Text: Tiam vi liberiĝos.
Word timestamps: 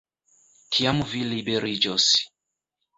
Tiam 0.77 1.05
vi 1.13 1.23
liberiĝos. 1.35 2.13